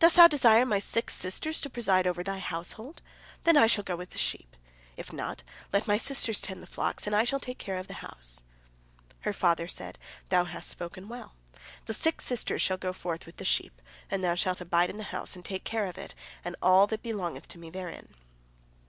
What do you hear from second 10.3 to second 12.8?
"Thou hast spoken well. Thy six sisters shall